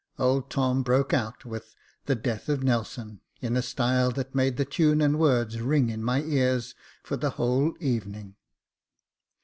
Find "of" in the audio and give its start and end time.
2.49-2.63